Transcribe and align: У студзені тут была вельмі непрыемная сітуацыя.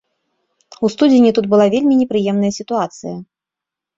У 0.87 0.89
студзені 0.93 1.31
тут 1.37 1.45
была 1.51 1.67
вельмі 1.75 1.99
непрыемная 2.01 2.51
сітуацыя. 2.59 3.15